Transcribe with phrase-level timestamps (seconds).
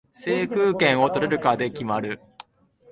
[0.13, 2.19] 制空権を取れるかで決まる